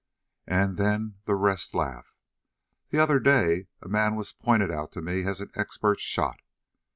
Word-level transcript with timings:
And 0.47 0.77
then 0.77 1.19
the 1.25 1.35
rest 1.35 1.75
laugh. 1.75 2.15
The 2.89 2.97
other 2.97 3.19
day 3.19 3.67
a 3.83 3.87
man 3.87 4.15
was 4.15 4.33
pointed 4.33 4.71
out 4.71 4.91
to 4.93 5.01
me 5.03 5.21
as 5.25 5.39
an 5.41 5.51
expert 5.53 5.99
shot. 5.99 6.41